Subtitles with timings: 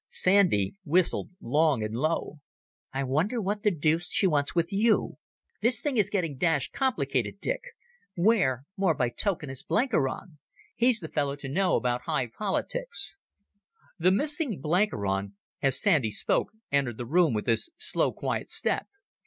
[0.09, 2.39] Sandy whistled long and low.
[2.91, 5.19] "I wonder what the deuce she wants with you?
[5.61, 7.61] This thing is getting dashed complicated, Dick...
[8.15, 10.39] Where, more by token, is Blenkiron?
[10.75, 13.17] He's the fellow to know about high politics."
[13.99, 18.87] The missing Blenkiron, as Sandy spoke, entered the room with his slow, quiet step.